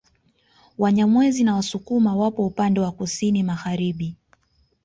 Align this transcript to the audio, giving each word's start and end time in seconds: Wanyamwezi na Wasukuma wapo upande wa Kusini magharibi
Wanyamwezi 0.77 1.43
na 1.43 1.55
Wasukuma 1.55 2.15
wapo 2.15 2.45
upande 2.47 2.79
wa 2.79 2.91
Kusini 2.91 3.43
magharibi 3.43 4.15